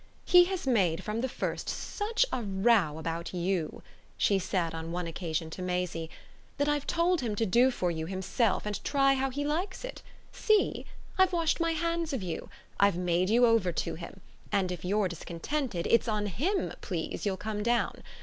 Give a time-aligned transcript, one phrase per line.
[0.25, 3.83] "He has made from the first such a row about you,"
[4.17, 6.09] she said on one occasion to Maisie,
[6.57, 10.01] "that I've told him to do for you himself and try how he likes it
[10.31, 10.87] see?
[11.19, 15.07] I've washed my hands of you; I've made you over to him; and if you're
[15.07, 18.01] discontented it's on him, please, you'll come down.